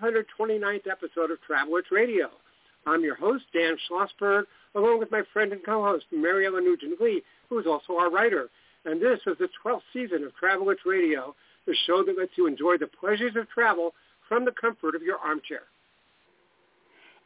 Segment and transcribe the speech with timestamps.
[0.00, 2.28] welcome to the 529th episode of Travel Itch Radio.
[2.86, 4.44] I'm your host, Dan Schlossberg,
[4.74, 8.48] along with my friend and co-host, Maryellen Nugent-Lee, who is also our writer.
[8.84, 11.34] And this is the 12th season of Travel Itch Radio,
[11.66, 13.92] the show that lets you enjoy the pleasures of travel
[14.28, 15.62] from the comfort of your armchair.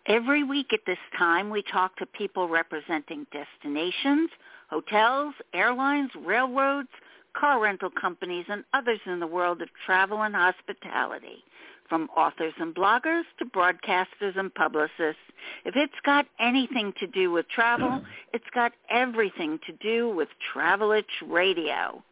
[0.06, 4.30] Every week at this time, we talk to people representing destinations,
[4.68, 6.88] hotels, airlines, railroads,
[7.34, 11.44] car rental companies, and others in the world of travel and hospitality,
[11.88, 15.22] from authors and bloggers to broadcasters and publicists.
[15.64, 18.02] If it's got anything to do with travel,
[18.32, 22.02] it's got everything to do with Travel Itch Radio.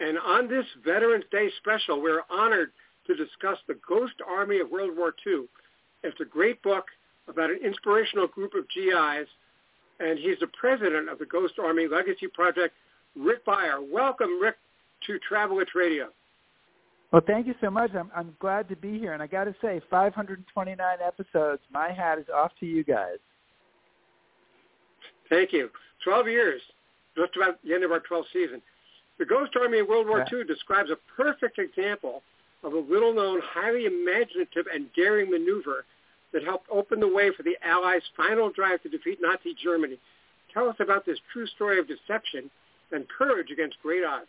[0.00, 2.70] And on this Veterans Day special, we're honored
[3.06, 5.44] to discuss the Ghost Army of World War II.
[6.04, 6.84] It's a great book
[7.28, 9.26] about an inspirational group of GIs,
[10.00, 12.74] and he's the president of the Ghost Army Legacy Project
[13.16, 13.80] Rick Beyer.
[13.80, 14.56] Welcome, Rick,
[15.06, 16.08] to Travel Itch Radio.
[17.12, 17.90] Well, thank you so much.
[17.94, 21.62] I'm I'm glad to be here, and I got to say, 529 episodes.
[21.72, 23.16] My hat is off to you guys.
[25.30, 25.70] Thank you.
[26.04, 26.60] 12 years,
[27.16, 28.62] just about the end of our 12th season.
[29.18, 30.38] The Ghost Army in World War yeah.
[30.38, 32.22] II describes a perfect example
[32.62, 35.84] of a little-known, highly imaginative and daring maneuver
[36.32, 39.98] that helped open the way for the Allies' final drive to defeat Nazi Germany.
[40.52, 42.50] Tell us about this true story of deception
[42.92, 44.28] and courage against great odds.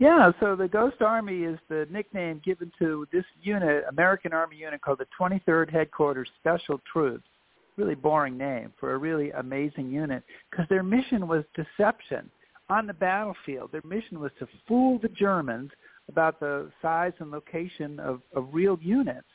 [0.00, 4.80] Yeah, so the Ghost Army is the nickname given to this unit, American Army unit
[4.80, 7.28] called the 23rd Headquarters Special Troops.
[7.76, 12.30] Really boring name for a really amazing unit because their mission was deception
[12.70, 13.72] on the battlefield.
[13.72, 15.70] Their mission was to fool the Germans
[16.08, 19.28] about the size and location of, of real units.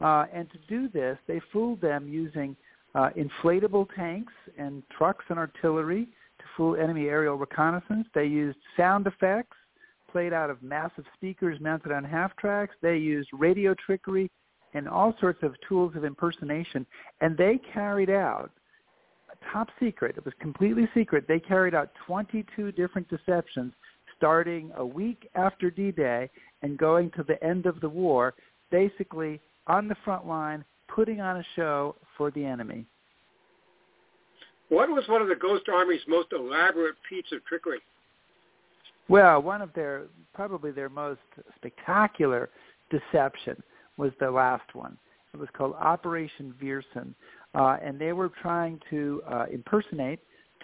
[0.00, 2.54] Uh, and to do this, they fooled them using
[2.94, 6.06] uh, inflatable tanks and trucks and artillery
[6.56, 8.06] full enemy aerial reconnaissance.
[8.14, 9.56] They used sound effects
[10.12, 12.74] played out of massive speakers mounted on half tracks.
[12.82, 14.30] They used radio trickery
[14.74, 16.86] and all sorts of tools of impersonation.
[17.20, 18.50] And they carried out,
[19.52, 23.72] top secret, it was completely secret, they carried out 22 different deceptions
[24.16, 26.30] starting a week after D-Day
[26.62, 28.34] and going to the end of the war,
[28.70, 32.86] basically on the front line, putting on a show for the enemy.
[34.68, 37.80] What was one of the Ghost Army's most elaborate feats of trickery?
[39.08, 40.04] Well, one of their
[40.34, 41.20] probably their most
[41.56, 42.50] spectacular
[42.90, 43.62] deception
[43.96, 44.96] was the last one.
[45.34, 47.14] It was called Operation Viersen,
[47.54, 50.20] uh, and they were trying to uh, impersonate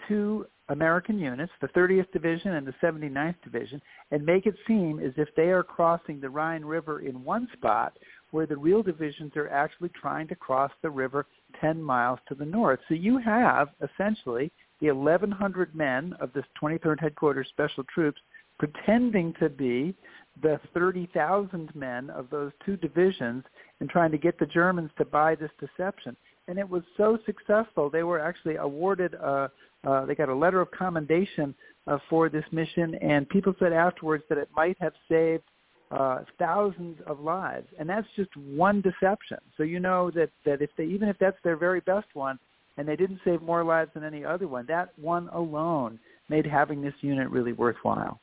[0.07, 5.13] two American units, the 30th Division and the 79th Division, and make it seem as
[5.17, 7.97] if they are crossing the Rhine River in one spot
[8.31, 11.25] where the real divisions are actually trying to cross the river
[11.59, 12.79] 10 miles to the north.
[12.87, 14.51] So you have essentially
[14.81, 18.21] the 1,100 men of this 23rd Headquarters Special Troops
[18.59, 19.95] pretending to be
[20.41, 23.43] the 30,000 men of those two divisions
[23.79, 26.15] and trying to get the Germans to buy this deception.
[26.47, 29.51] And it was so successful, they were actually awarded a,
[29.87, 31.55] uh, they got a letter of commendation
[31.87, 35.43] uh, for this mission, and people said afterwards that it might have saved
[35.91, 39.37] uh, thousands of lives, and that's just one deception.
[39.57, 42.37] So you know that that if they even if that's their very best one,
[42.77, 45.97] and they didn't save more lives than any other one, that one alone
[46.29, 48.19] made having this unit really worthwhile.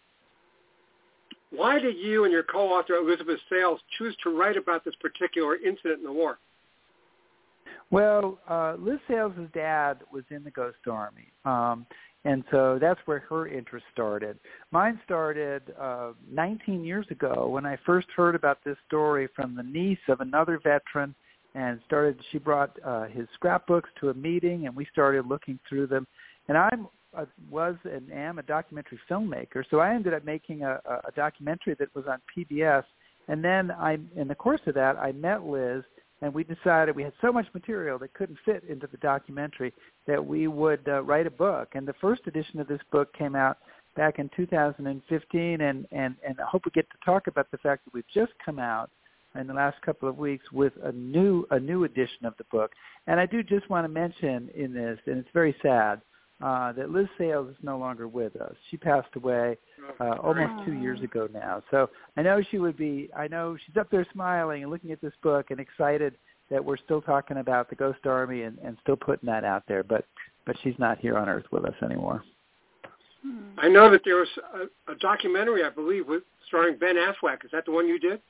[1.51, 5.99] Why did you and your co-author Elizabeth Sales choose to write about this particular incident
[5.99, 6.39] in the war?
[7.91, 11.87] Well, uh, Liz Sales' dad was in the Ghost Army, um,
[12.25, 14.39] and so that's where her interest started.
[14.73, 19.63] Mine started uh, 19 years ago when I first heard about this story from the
[19.63, 21.15] niece of another veteran,
[21.55, 22.21] and started.
[22.31, 26.07] She brought uh, his scrapbooks to a meeting, and we started looking through them.
[26.49, 26.59] And
[27.17, 31.75] I was and am a documentary filmmaker, so I ended up making a, a documentary
[31.79, 32.85] that was on PBS.
[33.29, 35.83] And then I, in the course of that, I met Liz
[36.23, 39.73] and we decided we had so much material that couldn't fit into the documentary
[40.07, 41.69] that we would uh, write a book.
[41.75, 43.59] And the first edition of this book came out
[43.97, 47.85] back in 2015, and and and I hope we get to talk about the fact
[47.85, 48.91] that we've just come out
[49.39, 52.73] in the last couple of weeks with a new a new edition of the book.
[53.07, 56.01] And I do just want to mention in this, and it's very sad
[56.43, 58.55] uh, that Liz Sales is no longer with us.
[58.71, 59.57] She passed away
[60.01, 61.63] uh, almost two years ago now.
[61.71, 63.09] So I know she would be.
[63.17, 66.15] I know she's up there smiling and looking at this book and excited
[66.51, 69.83] that we're still talking about the Ghost Army and, and still putting that out there.
[69.83, 70.05] But
[70.45, 72.23] but she's not here on Earth with us anymore.
[73.23, 73.59] Hmm.
[73.59, 77.45] I know that there was a, a documentary, I believe, with starring Ben Affleck.
[77.45, 78.21] Is that the one you did?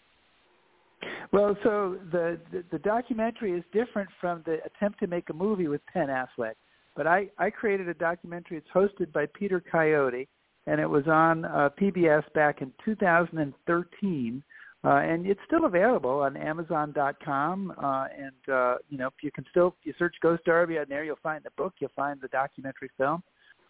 [1.33, 5.69] Well, so the, the the documentary is different from the attempt to make a movie
[5.69, 6.55] with Ben Affleck.
[6.97, 8.57] But I, I created a documentary.
[8.57, 10.29] It's hosted by Peter Coyote,
[10.67, 14.43] and it was on uh, PBS back in 2013
[14.85, 17.73] Uh, and it's still available on Amazon.com.
[17.83, 21.19] Uh, and uh, you know, you can still you search Ghost Army on there, you'll
[21.23, 23.23] find the book, you'll find the documentary film,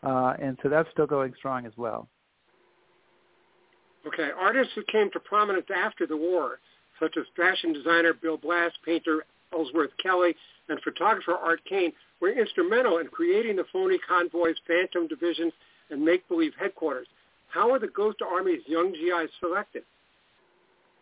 [0.02, 2.08] uh, and so that's still going strong as well.
[4.06, 6.58] Okay, artists who came to prominence after the war,
[7.00, 10.34] such as fashion designer Bill Blass, painter Ellsworth Kelly,
[10.68, 15.52] and photographer Art Kane, were instrumental in creating the phony convoys, phantom divisions,
[15.90, 17.06] and make-believe headquarters.
[17.48, 19.84] How are the Ghost Army's young GIs selected?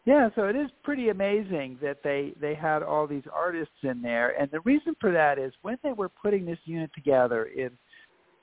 [0.05, 4.39] Yeah, so it is pretty amazing that they they had all these artists in there,
[4.39, 7.71] and the reason for that is when they were putting this unit together in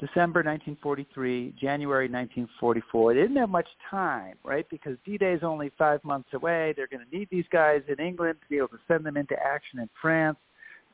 [0.02, 4.68] December 1943, January 1944, they didn't have much time, right?
[4.72, 6.74] Because D-Day is only five months away.
[6.76, 9.36] They're going to need these guys in England to be able to send them into
[9.40, 10.40] action in France.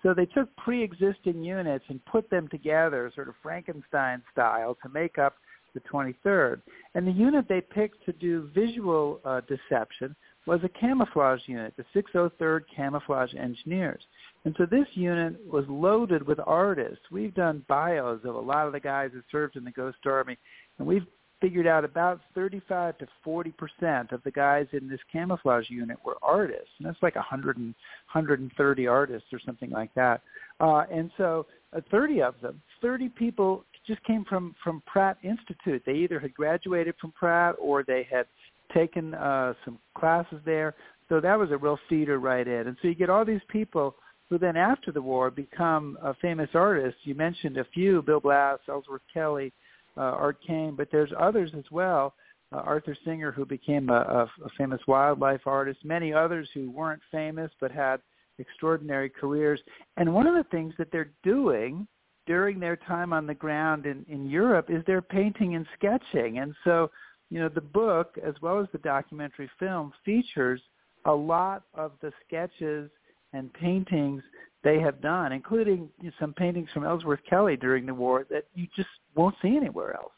[0.04, 5.18] So they took pre-existing units and put them together, sort of Frankenstein style, to make
[5.18, 5.36] up
[5.74, 6.62] the 23rd.
[6.96, 10.16] And the unit they picked to do visual uh, deception
[10.46, 14.02] was a camouflage unit, the 603rd Camouflage Engineers.
[14.46, 17.04] And so this unit was loaded with artists.
[17.12, 20.38] We've done bios of a lot of the guys who served in the Ghost Army,
[20.80, 21.06] and we've
[21.40, 26.18] figured out about 35 to 40 percent of the guys in this camouflage unit were
[26.22, 27.76] artists, and that's like 100 and
[28.12, 30.22] 130 artists or something like that.
[30.60, 31.46] Uh, and so
[31.76, 35.84] uh, 30 of them, 30 people just came from from Pratt Institute.
[35.86, 38.26] They either had graduated from Pratt or they had
[38.74, 40.76] taken uh, some classes there.
[41.10, 42.68] So that was a real feeder right in.
[42.68, 43.96] And so you get all these people
[44.30, 47.00] who then after the war become uh, famous artists.
[47.04, 49.54] You mentioned a few, Bill Blass, Ellsworth Kelly,
[49.98, 52.14] uh, Art Kane, but there's others as well.
[52.52, 57.02] Uh, Arthur Singer, who became a, a, a famous wildlife artist, many others who weren't
[57.12, 58.00] famous but had
[58.40, 59.60] extraordinary careers.
[59.98, 61.88] And one of the things that they're doing
[62.26, 66.40] during their time on the ground in, in Europe is they're painting and sketching.
[66.40, 66.90] And so
[67.30, 70.62] you know, the book, as well as the documentary film, features
[71.06, 72.90] a lot of the sketches
[73.34, 74.24] and paintings
[74.68, 75.88] they have done, including
[76.20, 80.12] some paintings from Ellsworth Kelly during the war that you just won't see anywhere else.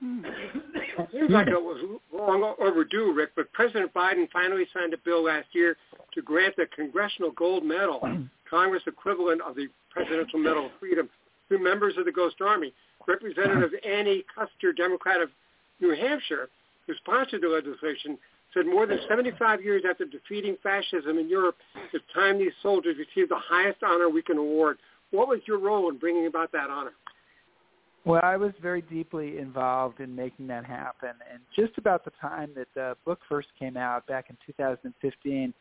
[0.00, 5.24] It seems like it was long overdue, Rick, but President Biden finally signed a bill
[5.24, 5.76] last year
[6.14, 8.00] to grant the Congressional Gold Medal,
[8.48, 11.08] Congress equivalent of the Presidential Medal of Freedom,
[11.48, 12.72] to members of the Ghost Army.
[13.08, 15.30] Representative Annie Kuster, Democrat of
[15.80, 16.48] New Hampshire,
[16.86, 18.18] who sponsored the legislation,
[18.54, 21.56] said more than 75 years after defeating fascism in Europe,
[21.92, 24.78] it's time these soldiers received the highest honor we can award.
[25.10, 26.92] What was your role in bringing about that honor?
[28.04, 31.10] Well, I was very deeply involved in making that happen.
[31.32, 35.54] And just about the time that the book first came out back in 2015,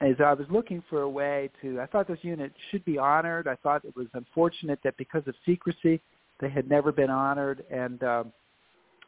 [0.00, 3.48] as I was looking for a way to, I thought this unit should be honored.
[3.48, 6.00] I thought it was unfortunate that because of secrecy,
[6.40, 7.64] they had never been honored.
[7.70, 8.32] And um,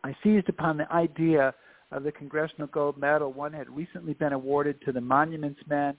[0.03, 1.55] I seized upon the idea
[1.93, 3.33] of the Congressional Gold Medal.
[3.33, 5.97] One had recently been awarded to the Monuments Men.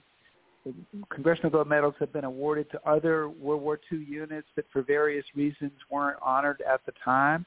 [0.64, 0.72] The
[1.10, 5.24] Congressional Gold Medals have been awarded to other World War II units that for various
[5.34, 7.44] reasons weren't honored at the time.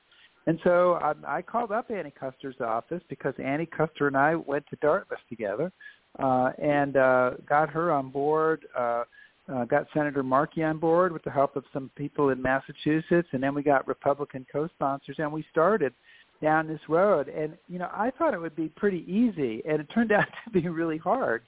[0.48, 4.66] And so I, I called up Annie Kuster's office because Annie Kuster and I went
[4.70, 5.72] to Dartmouth together
[6.20, 9.06] uh, and uh, got her on board, uh,
[9.52, 13.42] uh, got Senator Markey on board with the help of some people in Massachusetts, and
[13.42, 15.94] then we got Republican co-sponsors, and we started–
[16.42, 17.30] down this road.
[17.30, 20.52] And you know, I thought it would be pretty easy, and it turned out to
[20.52, 21.44] be really hard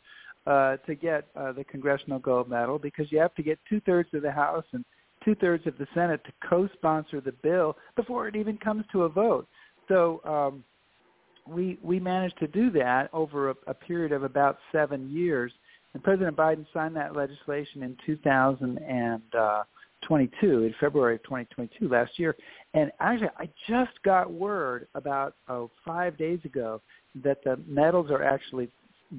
[0.46, 4.10] uh, to get uh, the Congressional Gold Medal because you have to get two thirds
[4.14, 4.84] of the House and
[5.24, 9.10] two thirds of the Senate to co-sponsor the bill before it even comes to a
[9.10, 9.48] vote.
[9.88, 10.64] So um,
[11.48, 15.52] we we managed to do that over a, a period of about seven years.
[15.94, 19.64] And President Biden signed that legislation in 2000 and uh,
[20.08, 22.36] 22 in February of 2022 last year.
[22.78, 26.80] And actually, I just got word about oh, five days ago
[27.24, 28.70] that the medals are actually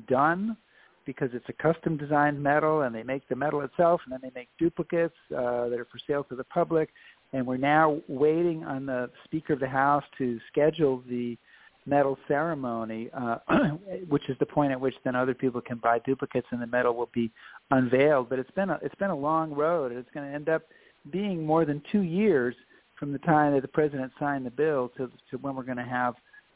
[0.07, 0.57] done
[1.05, 4.31] because it's a custom designed medal and they make the medal itself and then they
[4.39, 6.91] make duplicates uh, that are for sale to the public.
[7.33, 11.37] And we're now waiting on the Speaker of the House to schedule the
[11.85, 13.39] medal ceremony, uh,
[14.09, 16.95] which is the point at which then other people can buy duplicates and the medal
[16.95, 17.29] will be
[17.73, 18.29] unveiled.
[18.29, 20.63] But it's been a it's been a long road, and it's going to end up
[21.11, 22.55] being more than two years
[22.99, 25.85] from the time that the president signed the bill to to when we're going to
[25.85, 26.15] have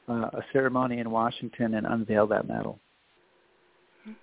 [0.08, 2.78] uh, a ceremony in Washington and unveil that medal.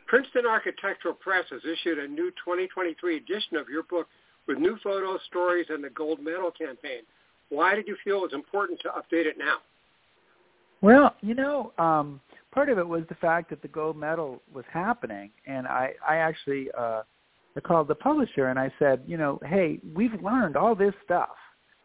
[0.07, 4.07] Princeton Architectural Press has issued a new 2023 edition of your book
[4.47, 7.01] with new photos, stories, and the Gold Medal campaign.
[7.47, 9.57] Why did you feel it was important to update it now?
[10.81, 12.19] Well, you know, um,
[12.51, 16.17] part of it was the fact that the gold medal was happening, and I, I
[16.17, 17.03] actually uh,
[17.55, 21.29] I called the publisher and I said, you know, hey, we've learned all this stuff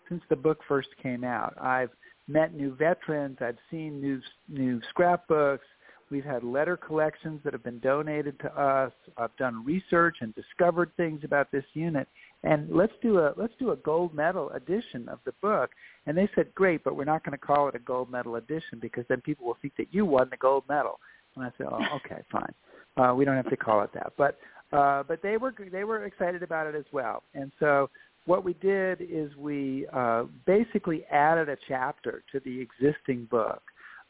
[0.08, 1.54] since the book first came out.
[1.60, 1.90] I've
[2.28, 5.66] met new veterans, I've seen new new scrapbooks.
[6.10, 8.92] We've had letter collections that have been donated to us.
[9.16, 12.06] I've done research and discovered things about this unit.
[12.42, 15.70] And let's do a let's do a gold medal edition of the book.
[16.06, 18.78] And they said, great, but we're not going to call it a gold medal edition
[18.80, 21.00] because then people will think that you won the gold medal.
[21.36, 22.54] And I said, oh, okay, fine.
[22.96, 24.12] Uh, we don't have to call it that.
[24.16, 24.38] But
[24.72, 27.22] uh, but they were they were excited about it as well.
[27.34, 27.90] And so
[28.26, 33.62] what we did is we uh, basically added a chapter to the existing book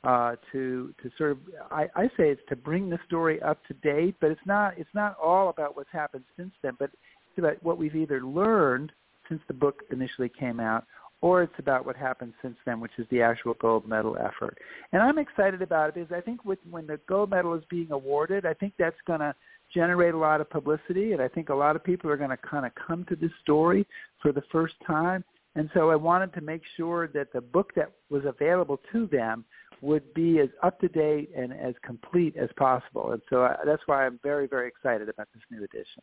[0.05, 1.39] uh, to to sort of
[1.71, 4.95] I, I say it's to bring the story up to date, but it's not it's
[4.95, 6.91] not all about what's happened since then, but
[7.31, 8.93] it's about what we've either learned
[9.29, 10.85] since the book initially came out,
[11.25, 14.59] or it's about what happened since then, which is the actual gold medal effort.
[14.93, 17.91] And I'm excited about it because I think with, when the gold medal is being
[17.93, 19.35] awarded, I think that's going to
[19.73, 22.37] generate a lot of publicity, and I think a lot of people are going to
[22.37, 23.87] kind of come to this story
[24.21, 25.25] for the first time.
[25.55, 29.47] And so I wanted to make sure that the book that was available to them
[29.81, 33.13] would be as up to date and as complete as possible.
[33.13, 36.03] And so I, that's why I'm very, very excited about this new edition.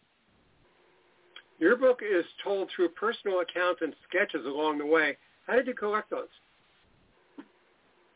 [1.62, 5.16] Your book is told through personal accounts and sketches along the way.
[5.46, 6.28] How did you collect those?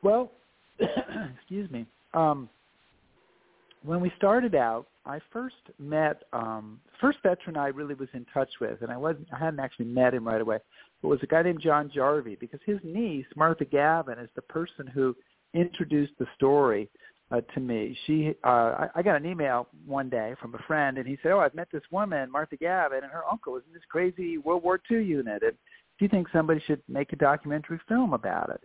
[0.01, 0.31] Well,
[0.79, 1.85] excuse me.
[2.15, 2.49] Um,
[3.83, 8.49] when we started out, I first met um first veteran I really was in touch
[8.59, 10.57] with, and I wasn't I hadn't actually met him right away,
[11.03, 14.87] but was a guy named John Jarvie because his niece Martha Gavin is the person
[14.87, 15.15] who
[15.53, 16.89] introduced the story
[17.31, 17.97] uh, to me.
[18.05, 21.31] She, uh, I, I got an email one day from a friend, and he said,
[21.31, 24.63] "Oh, I've met this woman, Martha Gavin, and her uncle was in this crazy World
[24.63, 25.53] War II unit, and
[25.99, 28.61] she thinks somebody should make a documentary film about it."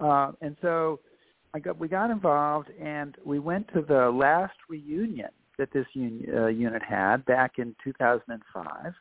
[0.00, 1.00] Uh, and so,
[1.54, 6.24] I got we got involved, and we went to the last reunion that this un,
[6.34, 8.94] uh, unit had back in 2005.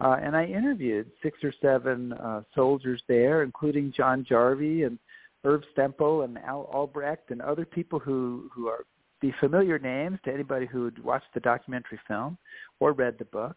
[0.00, 4.96] Uh, and I interviewed six or seven uh, soldiers there, including John Jarvie and
[5.44, 8.84] Irv Stempel and Al Albrecht and other people who who are
[9.20, 12.38] the familiar names to anybody who had watched the documentary film
[12.78, 13.56] or read the book.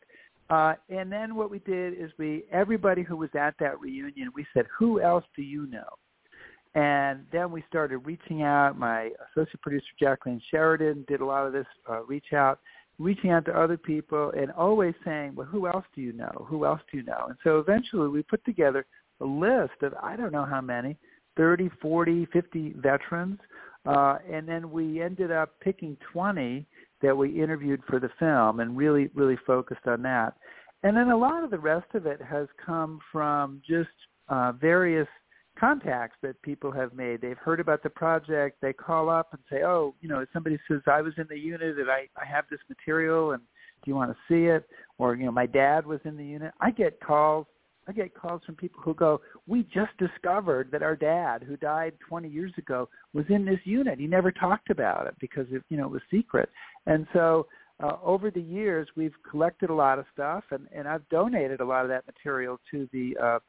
[0.49, 4.45] Uh, and then what we did is we everybody who was at that reunion we
[4.53, 5.87] said who else do you know?
[6.73, 8.77] And then we started reaching out.
[8.77, 12.59] My associate producer jacqueline sheridan did a lot of this uh, reach out
[12.99, 16.45] reaching out to other people and always saying well who else do you know?
[16.49, 17.25] Who else do you know?
[17.29, 18.85] And so eventually we put together
[19.21, 20.97] a list of i don't know how many
[21.37, 23.39] 30, 40, 50 veterans.
[23.85, 26.65] Uh, and then we ended up picking 20
[27.01, 30.35] that we interviewed for the film and really, really focused on that.
[30.83, 33.89] And then a lot of the rest of it has come from just
[34.29, 35.07] uh, various
[35.59, 37.21] contacts that people have made.
[37.21, 38.57] They've heard about the project.
[38.61, 41.77] They call up and say, oh, you know, somebody says, I was in the unit
[41.77, 43.41] and I, I have this material and
[43.83, 44.63] do you want to see it?
[44.97, 46.53] Or, you know, my dad was in the unit.
[46.61, 47.47] I get calls
[47.91, 51.93] I get calls from people who go, "We just discovered that our dad, who died
[52.07, 53.99] 20 years ago, was in this unit.
[53.99, 56.49] He never talked about it because it, you know, it was secret."
[56.85, 57.47] And so,
[57.81, 61.65] uh, over the years, we've collected a lot of stuff, and and I've donated a
[61.65, 63.39] lot of that material to the uh,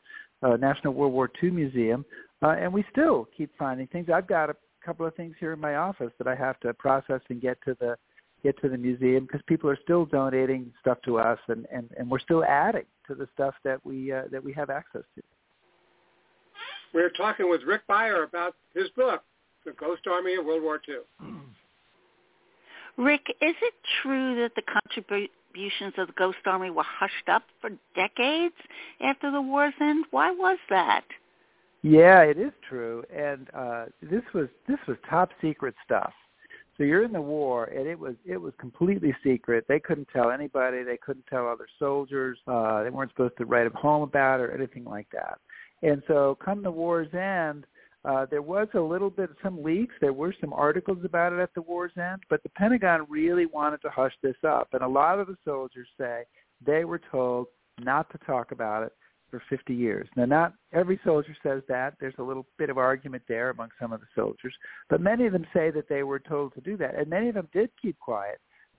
[0.42, 2.04] uh, National World War II Museum,
[2.42, 4.08] uh, and we still keep finding things.
[4.12, 7.20] I've got a couple of things here in my office that I have to process
[7.28, 7.96] and get to the
[8.42, 12.10] get to the museum because people are still donating stuff to us, and and and
[12.10, 15.22] we're still adding to the stuff that we uh, that we have access to.
[16.94, 19.22] We're talking with Rick Beyer about his book,
[19.64, 21.28] The Ghost Army of World War II.
[22.98, 27.70] Rick, is it true that the contributions of the Ghost Army were hushed up for
[27.94, 28.54] decades
[29.00, 30.04] after the war's end?
[30.10, 31.04] Why was that?
[31.82, 36.12] Yeah, it is true, and uh, this was this was top secret stuff.
[36.76, 39.66] So you're in the war, and it was it was completely secret.
[39.68, 40.82] They couldn't tell anybody.
[40.82, 42.38] They couldn't tell other soldiers.
[42.46, 45.38] Uh, they weren't supposed to write home about it or anything like that.
[45.82, 47.66] And so, come the war's end,
[48.04, 49.94] uh, there was a little bit of some leaks.
[50.00, 53.82] There were some articles about it at the war's end, but the Pentagon really wanted
[53.82, 54.68] to hush this up.
[54.72, 56.22] And a lot of the soldiers say
[56.64, 57.48] they were told
[57.80, 58.92] not to talk about it
[59.32, 60.06] for 50 years.
[60.14, 61.94] Now, not every soldier says that.
[61.98, 64.54] There's a little bit of argument there among some of the soldiers,
[64.90, 67.34] but many of them say that they were told to do that, and many of
[67.34, 68.38] them did keep quiet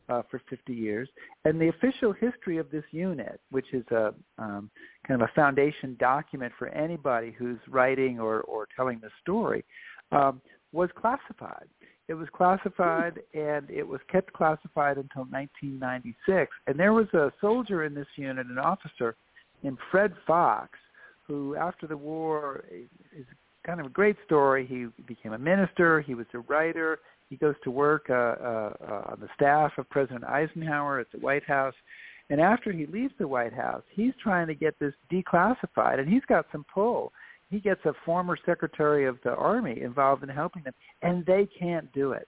[0.10, 1.10] uh, for 50 years.
[1.46, 4.70] And the official history of this unit, which is a um,
[5.08, 9.66] kind of a foundation document for anybody who's writing or, or telling the story,
[10.12, 10.40] um,
[10.72, 11.68] was classified.
[12.10, 16.52] It was classified and it was kept classified until 1996.
[16.68, 19.16] And there was a soldier in this unit, an officer,
[19.64, 20.78] named Fred Fox,
[21.28, 22.66] who after the war
[23.18, 23.26] is
[23.66, 24.66] kind of a great story.
[24.66, 26.02] He became a minister.
[26.02, 27.00] He was a writer.
[27.30, 28.74] He goes to work uh, uh,
[29.12, 31.74] on the staff of President Eisenhower at the White House.
[32.30, 36.26] And after he leaves the White House, he's trying to get this declassified, and he's
[36.28, 37.12] got some pull.
[37.50, 41.92] He gets a former Secretary of the Army involved in helping them, and they can't
[41.94, 42.28] do it.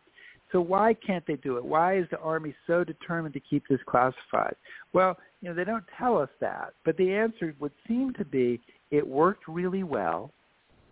[0.56, 1.66] So why can't they do it?
[1.66, 4.56] Why is the Army so determined to keep this classified?
[4.94, 8.62] Well, you know, they don't tell us that, but the answer would seem to be
[8.90, 10.32] it worked really well,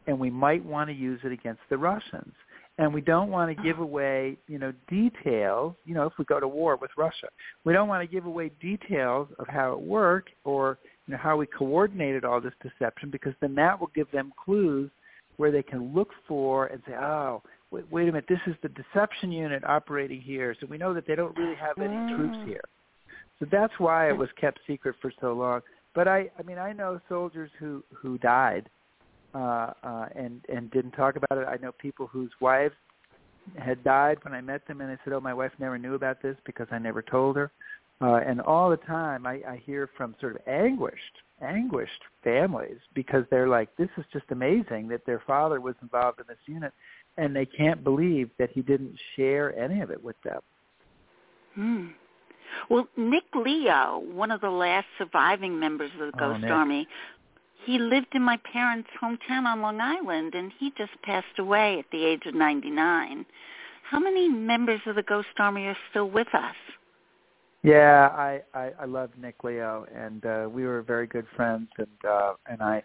[0.05, 2.33] and we might want to use it against the Russians.
[2.77, 5.75] And we don't want to give away, you know, details.
[5.85, 7.27] You know, if we go to war with Russia,
[7.63, 10.77] we don't want to give away details of how it worked or
[11.07, 14.91] you know how we coordinated all this deception because then that will give them clues
[15.37, 18.69] where they can look for and say, oh, wait, wait a minute, this is the
[18.69, 22.15] deception unit operating here, so we know that they don't really have any mm.
[22.15, 22.63] troops here.
[23.39, 25.61] So that's why it was kept secret for so long.
[25.95, 28.69] But I, I mean, I know soldiers who who died
[29.35, 31.47] uh, uh, and and didn't talk about it.
[31.47, 32.75] I know people whose wives
[33.57, 36.21] had died when I met them, and they said, "Oh, my wife never knew about
[36.21, 37.51] this because I never told her."
[38.01, 43.25] Uh, and all the time, I, I hear from sort of anguished, anguished families because
[43.29, 46.73] they're like, "This is just amazing that their father was involved in this unit,
[47.17, 50.41] and they can't believe that he didn't share any of it with them."
[51.53, 51.87] Hmm.
[52.69, 56.87] Well, Nick Leo, one of the last surviving members of the oh, Ghost oh, Army,
[57.65, 61.85] he lived in my parents' hometown on Long Island, and he just passed away at
[61.91, 63.25] the age of 99.
[63.89, 66.55] How many members of the Ghost Army are still with us?
[67.63, 71.87] Yeah, I I, I love Nick Leo, and uh, we were very good friends, and
[72.07, 72.83] uh, and I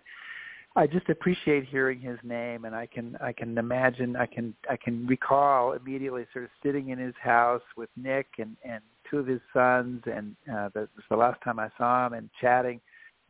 [0.76, 4.76] I just appreciate hearing his name, and I can I can imagine I can I
[4.76, 8.80] can recall immediately sort of sitting in his house with Nick and and
[9.11, 12.30] two of his sons, and uh, that was the last time I saw him, and
[12.40, 12.80] chatting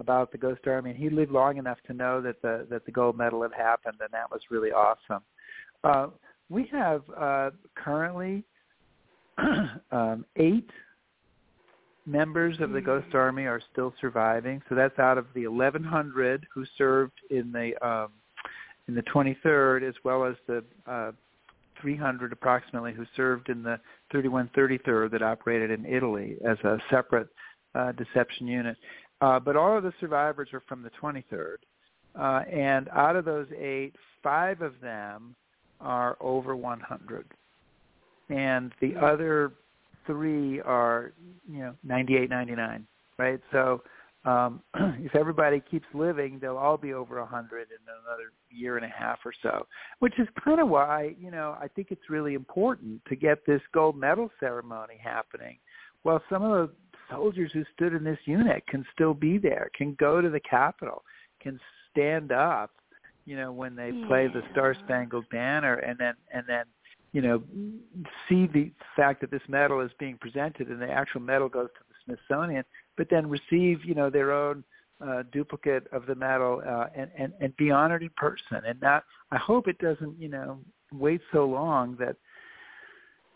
[0.01, 0.91] about the Ghost Army.
[0.91, 3.97] And he lived long enough to know that the that the gold medal had happened,
[4.01, 5.23] and that was really awesome.
[5.83, 6.09] Uh,
[6.51, 8.45] we have uh, currently
[9.91, 10.69] um, eight
[12.09, 14.63] members of the Ghost Army are still surviving.
[14.69, 18.09] So that's out of the 1,100 who served in the um,
[18.89, 21.13] in the 23rd, as well as the uh,
[21.81, 23.79] 300 approximately who served in the
[24.13, 27.29] 3133rd that operated in Italy as a separate
[27.75, 28.77] uh, deception unit.
[29.21, 31.57] Uh, but all of the survivors are from the 23rd.
[32.19, 35.35] Uh, and out of those eight, five of them
[35.81, 37.27] are over 100.
[38.31, 39.53] And the other
[40.09, 41.13] three are,
[41.49, 42.87] you know, 98, 99,
[43.19, 43.41] right?
[43.53, 43.83] So
[44.25, 48.85] um, if everybody keeps living, they'll all be over a 100 in another year and
[48.85, 49.67] a half or so,
[50.01, 53.63] which is kind of why, you know, I think it's really important to get this
[53.73, 55.59] gold medal ceremony happening.
[56.05, 56.75] Well, some of the
[57.11, 61.05] soldiers who stood in this unit can still be there, can go to the Capitol,
[61.41, 62.71] can stand up,
[63.25, 64.07] you know, when they yeah.
[64.07, 66.65] play the Star Spangled Banner, and then and then
[67.13, 67.43] you know
[68.29, 71.85] see the fact that this medal is being presented, and the actual medal goes to
[71.89, 72.65] the Smithsonian,
[72.97, 74.65] but then receive you know their own
[75.07, 79.05] uh, duplicate of the medal uh, and, and and be honored in person, and not.
[79.31, 80.61] I hope it doesn't you know
[80.93, 82.17] wait so long that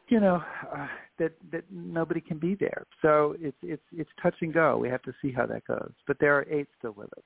[0.08, 0.42] you know
[0.74, 0.86] uh,
[1.18, 2.84] that that nobody can be there.
[3.00, 4.76] So it's it's it's touch and go.
[4.76, 5.92] We have to see how that goes.
[6.06, 7.24] But there are eight still with us.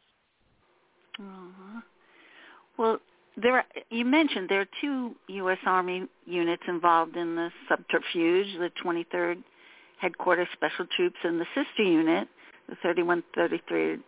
[1.18, 1.80] Uh-huh.
[2.78, 2.98] Well,
[3.36, 5.58] there are, you mentioned there are two U.S.
[5.66, 9.42] Army units involved in the subterfuge: the 23rd
[10.00, 12.28] Headquarters Special Troops and the sister unit,
[12.68, 13.98] the 3133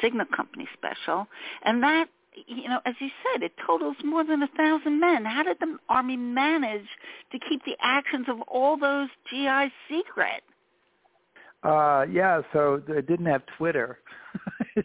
[0.00, 1.26] Signal Company Special,
[1.64, 2.08] and that
[2.46, 5.24] you know, as you said, it totals more than a thousand men.
[5.24, 6.86] How did the army manage
[7.30, 10.42] to keep the actions of all those GIs secret?
[11.62, 13.98] Uh, yeah, so they didn't have Twitter.
[14.76, 14.82] yeah,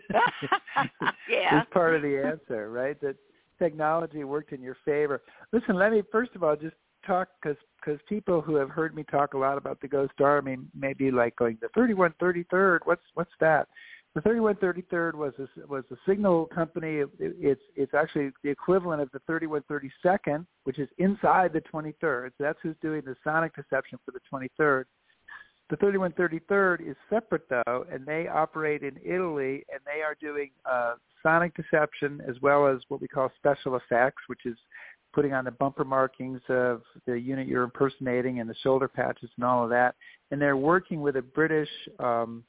[1.29, 2.99] it's part of the answer, right?
[3.01, 3.15] That
[3.59, 5.21] technology worked in your favor.
[5.51, 9.03] Listen, let me first of all just talk because because people who have heard me
[9.03, 12.79] talk a lot about the Ghost Army may be like going the 3133rd.
[12.83, 13.67] What's what's that?
[14.15, 16.97] The 3133rd was a, was a signal company.
[16.97, 22.29] It, it's it's actually the equivalent of the 3132nd, which is inside the 23rd.
[22.37, 24.85] So that's who's doing the sonic deception for the 23rd.
[25.69, 30.95] The 3133rd is separate though, and they operate in Italy, and they are doing uh,
[31.21, 34.57] sonic deception as well as what we call special effects, which is
[35.13, 39.45] putting on the bumper markings of the unit you're impersonating and the shoulder patches and
[39.45, 39.95] all of that.
[40.31, 42.43] And they're working with a British um,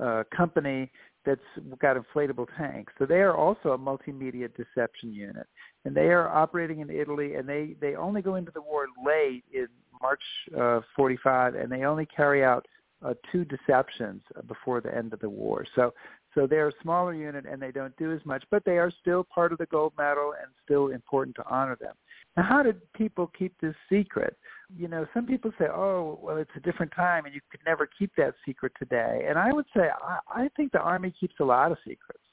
[0.00, 0.90] uh, company
[1.24, 1.40] that's
[1.80, 2.92] got inflatable tanks.
[2.98, 5.46] So they are also a multimedia deception unit,
[5.84, 7.34] and they are operating in Italy.
[7.36, 9.68] And they they only go into the war late in
[10.04, 10.22] March
[10.58, 12.66] uh, 45, and they only carry out
[13.04, 15.64] uh, two deceptions before the end of the war.
[15.74, 15.92] So
[16.34, 19.24] so they're a smaller unit and they don't do as much, but they are still
[19.24, 21.94] part of the gold medal and still important to honor them.
[22.36, 24.36] Now, how did people keep this secret?
[24.76, 27.86] You know, some people say, "Oh, well, it's a different time, and you could never
[27.86, 31.44] keep that secret today." And I would say, I, I think the Army keeps a
[31.44, 32.24] lot of secrets.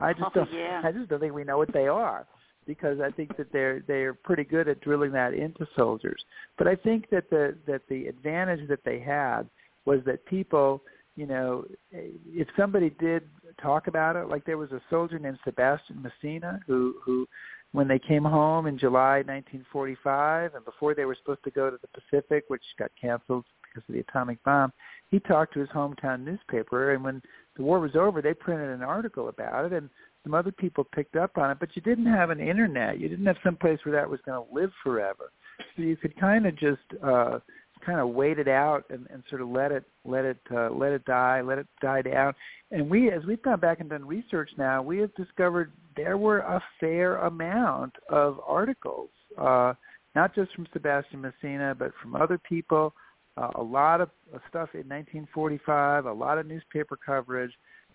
[0.00, 0.52] I just oh, don't.
[0.52, 0.80] Yeah.
[0.82, 2.26] I just don't think we know what they are.
[2.66, 6.24] Because I think that they're they're pretty good at drilling that into soldiers.
[6.58, 9.42] But I think that the that the advantage that they had
[9.84, 10.82] was that people,
[11.16, 13.22] you know, if somebody did
[13.60, 17.26] talk about it, like there was a soldier named Sebastian Messina who who
[17.72, 21.78] when they came home in July 1945 and before they were supposed to go to
[21.80, 24.70] the Pacific, which got canceled because of the atomic bomb,
[25.10, 27.22] he talked to his hometown newspaper and when
[27.56, 29.88] the war was over, they printed an article about it and
[30.24, 33.00] some other people picked up on it, but you didn't have an internet.
[33.00, 35.32] You didn't have some place where that was going to live forever.
[35.76, 37.38] So you could kind of just uh
[37.84, 40.92] kind of wait it out and, and sort of let it let it uh, let
[40.92, 42.34] it die, let it die down.
[42.70, 46.38] And we, as we've gone back and done research now, we have discovered there were
[46.38, 49.74] a fair amount of articles, uh,
[50.14, 52.94] not just from Sebastian Messina, but from other people.
[53.36, 54.10] Uh, a lot of
[54.48, 57.52] stuff in 1945, a lot of newspaper coverage.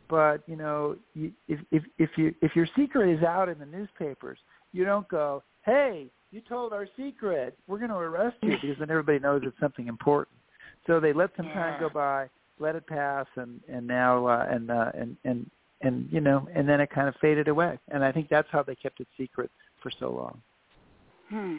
[0.09, 3.65] But you know, you, if if if you if your secret is out in the
[3.65, 4.37] newspapers,
[4.71, 7.57] you don't go, "Hey, you told our secret.
[7.67, 10.37] We're going to arrest you because then everybody knows it's something important.
[10.85, 11.53] So they let some yeah.
[11.53, 15.49] time go by, let it pass, and and now uh, and uh, and and
[15.81, 17.77] and you know, and then it kind of faded away.
[17.89, 20.41] And I think that's how they kept it secret for so long.
[21.29, 21.57] Hmm.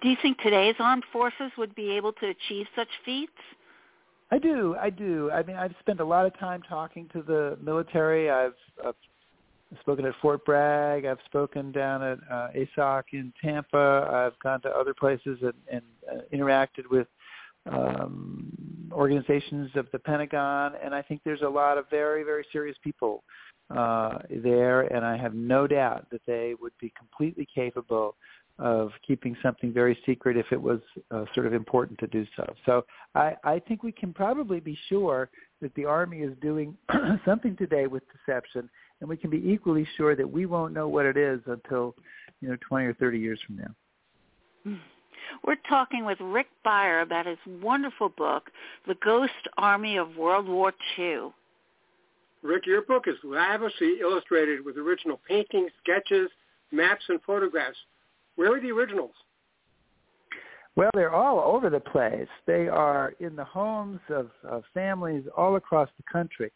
[0.00, 3.32] Do you think today's armed forces would be able to achieve such feats?
[4.32, 4.74] I do.
[4.80, 5.30] I do.
[5.30, 8.30] I mean, I've spent a lot of time talking to the military.
[8.30, 8.94] I've, I've
[9.80, 11.04] spoken at Fort Bragg.
[11.04, 14.08] I've spoken down at uh, ASOC in Tampa.
[14.10, 17.08] I've gone to other places and, and uh, interacted with
[17.70, 18.50] um,
[18.90, 23.24] organizations of the Pentagon, and I think there's a lot of very, very serious people
[23.70, 28.16] uh, there, and I have no doubt that they would be completely capable
[28.58, 32.52] of keeping something very secret if it was uh, sort of important to do so.
[32.66, 32.84] So
[33.14, 36.76] I, I think we can probably be sure that the Army is doing
[37.24, 38.68] something today with deception
[39.00, 41.94] and we can be equally sure that we won't know what it is until
[42.40, 44.78] you know 20 or 30 years from now.
[45.44, 48.50] We're talking with Rick Beyer about his wonderful book,
[48.86, 51.32] The Ghost Army of World War II.
[52.42, 56.28] Rick, your book is lavishly illustrated with original paintings, sketches,
[56.70, 57.76] maps, and photographs.
[58.36, 59.12] Where are the originals?
[60.74, 62.28] Well, they're all over the place.
[62.46, 66.50] They are in the homes of, of families all across the country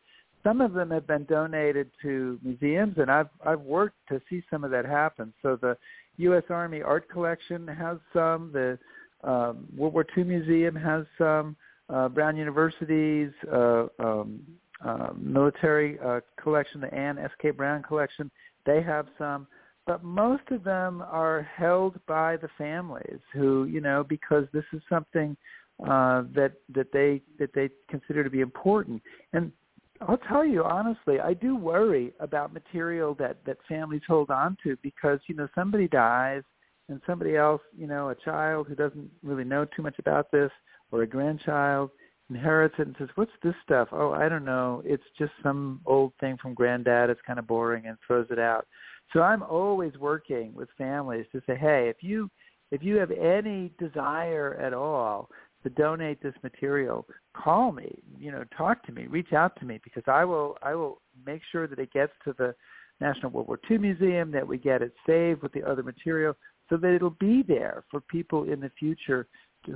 [0.46, 4.62] some of them have been donated to museums, and I've I've worked to see some
[4.62, 5.34] of that happen.
[5.42, 5.76] So the
[6.18, 6.44] U.S.
[6.50, 8.50] Army Art Collection has some.
[8.52, 8.78] The
[9.24, 11.56] um, World War II Museum has some.
[11.88, 14.40] Uh, Brown University's uh, um,
[14.84, 17.30] uh, military uh, collection, the Anne S.
[17.42, 17.50] K.
[17.50, 18.30] Brown collection,
[18.66, 19.48] they have some.
[19.87, 24.83] But most of them are held by the families who, you know, because this is
[24.88, 25.37] something
[25.81, 29.01] uh, that that they that they consider to be important.
[29.33, 29.53] And
[30.01, 34.77] I'll tell you honestly, I do worry about material that that families hold on to
[34.83, 36.42] because you know somebody dies
[36.88, 40.51] and somebody else, you know, a child who doesn't really know too much about this
[40.92, 41.90] or a grandchild
[42.31, 44.83] inherits it and says, "What's this stuff?" "Oh, I don't know.
[44.85, 47.11] It's just some old thing from granddad.
[47.11, 48.66] It's kind of boring," and throws it out.
[49.12, 52.30] So I'm always working with families to say, "Hey, if you
[52.70, 55.30] if you have any desire at all
[55.62, 59.80] to donate this material, call me, you know, talk to me, reach out to me
[59.82, 62.54] because I will I will make sure that it gets to the
[63.00, 66.34] National World War II Museum, that we get it saved with the other material
[66.68, 69.26] so that it'll be there for people in the future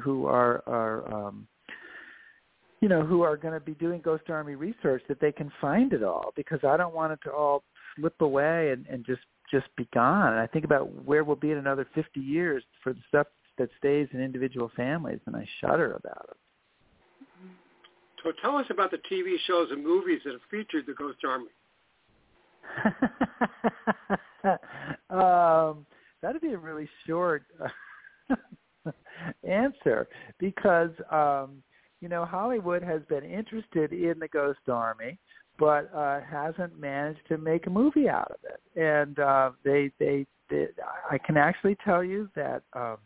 [0.02, 1.46] who are are um
[2.80, 5.92] you know, who are going to be doing Ghost Army research that they can find
[5.92, 7.62] it all because I don't want it to all
[7.96, 10.32] slip away and, and just just be gone.
[10.32, 13.26] And I think about where we'll be in another 50 years for the stuff
[13.58, 16.36] that stays in individual families, and I shudder about it.
[18.22, 21.46] So tell us about the TV shows and movies that have featured the Ghost Army.
[25.10, 25.86] um,
[26.22, 27.44] that'd be a really short
[29.48, 31.62] answer because um,
[32.00, 35.18] you know Hollywood has been interested in the Ghost Army,
[35.60, 38.80] but uh, hasn't managed to make a movie out of it.
[38.80, 40.68] And uh, they, they, they,
[41.08, 42.96] I can actually tell you that um,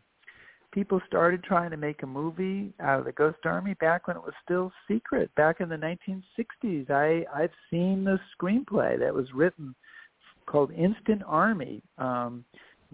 [0.72, 4.22] people started trying to make a movie out of the Ghost Army back when it
[4.22, 6.90] was still secret, back in the 1960s.
[6.90, 9.74] I I've seen the screenplay that was written
[10.46, 12.44] called Instant Army um,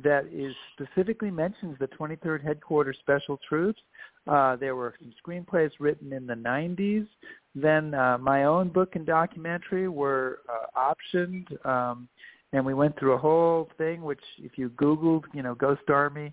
[0.02, 3.80] that is specifically mentions the 23rd Headquarters Special Troops.
[4.26, 7.06] Uh, there were some screenplays written in the 90s.
[7.54, 12.08] Then uh, my own book and documentary were uh, optioned, um,
[12.52, 14.02] and we went through a whole thing.
[14.02, 16.32] Which, if you Googled, you know, Ghost Army,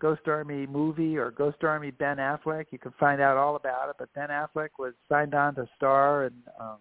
[0.00, 2.66] Ghost Army movie or Ghost Army Ben Affleck.
[2.70, 3.96] You can find out all about it.
[3.98, 6.76] But Ben Affleck was signed on to star and um,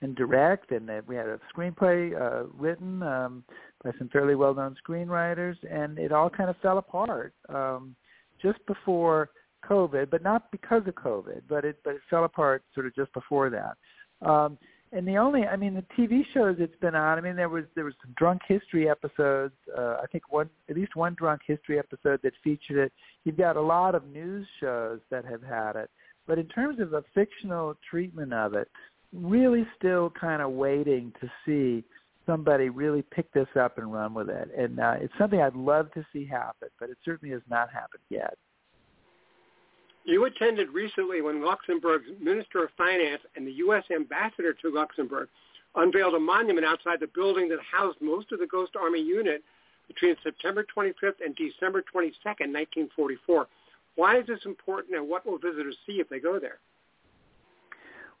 [0.00, 3.02] and direct, and we had a screenplay uh, written.
[3.02, 3.42] Um,
[3.84, 7.94] by some fairly well-known screenwriters, and it all kind of fell apart um,
[8.42, 9.30] just before
[9.64, 13.12] COVID, but not because of COVID, but it but it fell apart sort of just
[13.12, 13.76] before that.
[14.26, 14.58] Um,
[14.90, 17.18] and the only, I mean, the TV shows it's been on.
[17.18, 19.54] I mean, there was there was some drunk history episodes.
[19.76, 22.92] Uh, I think one, at least one drunk history episode that featured it.
[23.24, 25.90] You've got a lot of news shows that have had it,
[26.26, 28.68] but in terms of a fictional treatment of it,
[29.12, 31.84] really still kind of waiting to see
[32.24, 34.50] somebody really pick this up and run with it.
[34.56, 38.02] And uh, it's something I'd love to see happen, but it certainly has not happened
[38.10, 38.36] yet.
[40.08, 43.84] You attended recently when Luxembourg's Minister of Finance and the U.S.
[43.94, 45.28] Ambassador to Luxembourg
[45.74, 49.44] unveiled a monument outside the building that housed most of the Ghost Army unit
[49.86, 53.48] between September 25th and December 22nd, 1944.
[53.96, 56.56] Why is this important, and what will visitors see if they go there?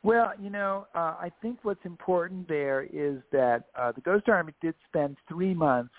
[0.02, 4.52] Well, you know, uh, I think what's important there is that uh, the Ghost Army
[4.60, 5.94] did spend three months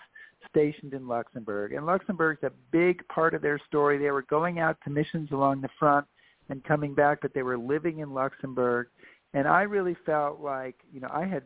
[0.48, 3.98] stationed in Luxembourg, and Luxembourg's a big part of their story.
[3.98, 6.06] They were going out to missions along the front
[6.50, 8.88] and coming back, but they were living in Luxembourg,
[9.34, 11.44] and I really felt like, you know, I had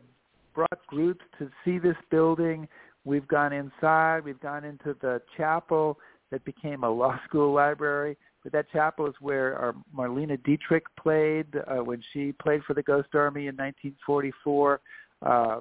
[0.54, 2.68] brought groups to see this building.
[3.04, 4.24] We've gone inside.
[4.24, 5.98] We've gone into the chapel
[6.30, 8.16] that became a law school library.
[8.42, 12.82] But that chapel is where our Marlene Dietrich played uh, when she played for the
[12.82, 14.80] Ghost Army in 1944.
[15.22, 15.60] Uh,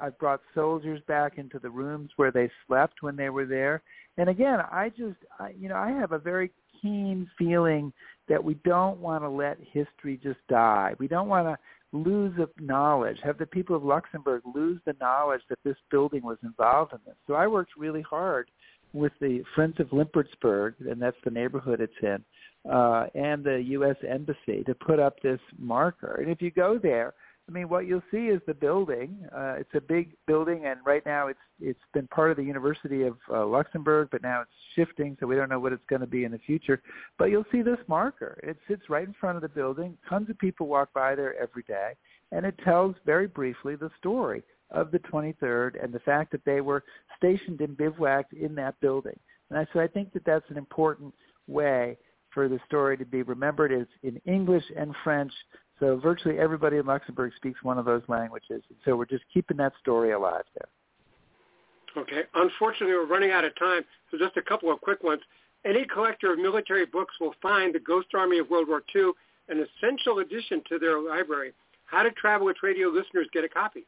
[0.00, 3.82] I brought soldiers back into the rooms where they slept when they were there.
[4.16, 7.92] And again, I just, I, you know, I have a very keen feeling
[8.28, 10.94] that we don't want to let history just die.
[10.98, 11.58] We don't want to
[11.94, 16.38] lose the knowledge, have the people of Luxembourg lose the knowledge that this building was
[16.42, 17.14] involved in this.
[17.26, 18.50] So I worked really hard
[18.92, 22.24] with the Friends of Limpertsberg, and that's the neighborhood it's in,
[22.70, 23.96] uh, and the U.S.
[24.08, 26.20] Embassy to put up this marker.
[26.20, 27.14] And if you go there,
[27.46, 29.18] I mean, what you'll see is the building.
[29.34, 33.02] Uh, it's a big building, and right now it's it's been part of the University
[33.02, 36.06] of uh, Luxembourg, but now it's shifting, so we don't know what it's going to
[36.06, 36.80] be in the future.
[37.18, 38.40] But you'll see this marker.
[38.42, 39.98] It sits right in front of the building.
[40.08, 41.92] Tons of people walk by there every day,
[42.32, 46.62] and it tells very briefly the story of the 23rd and the fact that they
[46.62, 46.82] were
[47.16, 49.18] stationed and bivouacked in that building.
[49.50, 51.14] And I, so I think that that's an important
[51.46, 51.98] way
[52.34, 55.32] for the story to be remembered is in English and French.
[55.80, 58.62] So virtually everybody in Luxembourg speaks one of those languages.
[58.84, 62.02] So we're just keeping that story alive there.
[62.02, 62.22] Okay.
[62.34, 65.22] Unfortunately, we're running out of time, so just a couple of quick ones.
[65.64, 69.12] Any collector of military books will find the Ghost Army of World War II
[69.48, 71.52] an essential addition to their library.
[71.84, 73.86] How do Travel Itch Radio listeners get a copy?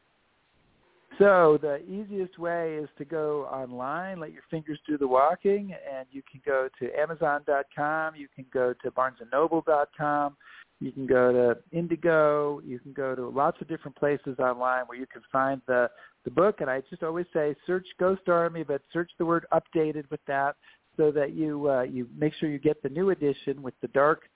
[1.17, 6.05] So the easiest way is to go online, let your fingers do the walking, and
[6.11, 10.37] you can go to Amazon.com, you can go to BarnesandNoble.com,
[10.79, 14.97] you can go to Indigo, you can go to lots of different places online where
[14.97, 15.89] you can find the
[16.23, 16.61] the book.
[16.61, 20.55] And I just always say search Ghost Army, but search the word updated with that,
[20.95, 24.29] so that you uh, you make sure you get the new edition with the dark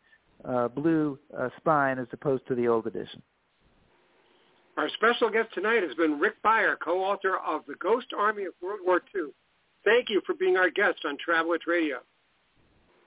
[0.45, 3.21] uh, blue uh, spine as opposed to the old edition.
[4.77, 8.79] Our special guest tonight has been Rick Beyer, co-author of The Ghost Army of World
[8.85, 9.25] War II.
[9.83, 11.97] Thank you for being our guest on Travel Itch Radio.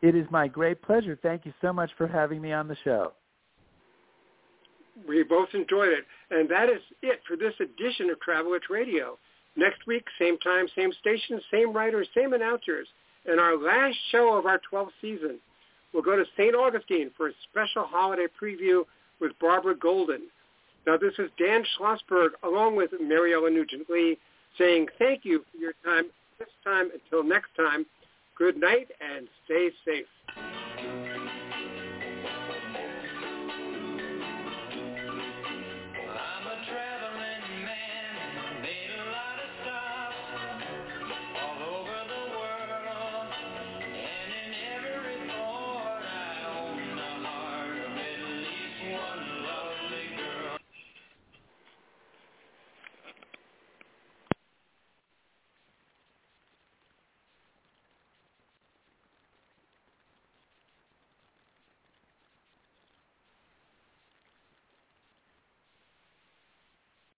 [0.03, 1.19] It is my great pleasure.
[1.23, 3.13] Thank you so much for having me on the show.
[5.09, 6.05] We both enjoyed it.
[6.31, 9.19] And that is it for this edition of Travel Itch Radio.
[9.57, 12.89] Next week, same time, same station, same writers, same announcers.
[13.27, 15.39] And our last show of our 12th season,
[15.93, 16.55] we'll go to St.
[16.55, 18.83] Augustine for a special holiday preview
[19.21, 20.23] with Barbara Golden.
[20.87, 24.19] Now, this is Dan Schlossberg along with Maryellen Nugent-Lee
[24.59, 26.05] saying thank you for your time
[26.39, 26.91] this time.
[26.93, 27.87] Until next time,
[28.37, 31.14] good night and stay safe.